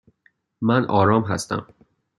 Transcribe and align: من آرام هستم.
من 0.61 0.85
آرام 0.85 1.21
هستم. 1.23 1.67